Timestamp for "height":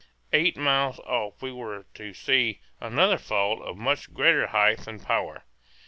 4.47-4.87